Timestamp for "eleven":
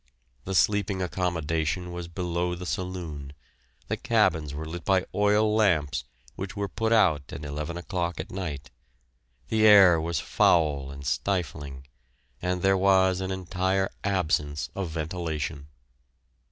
7.45-7.77